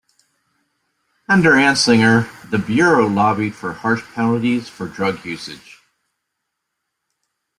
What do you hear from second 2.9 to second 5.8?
lobbied for harsh penalties for drug usage.